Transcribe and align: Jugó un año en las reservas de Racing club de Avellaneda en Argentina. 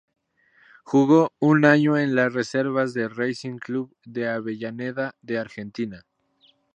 Jugó 0.83 1.31
un 1.37 1.63
año 1.63 1.95
en 1.95 2.15
las 2.15 2.33
reservas 2.33 2.95
de 2.95 3.07
Racing 3.07 3.59
club 3.59 3.95
de 4.03 4.27
Avellaneda 4.27 5.13
en 5.27 5.37
Argentina. 5.37 6.03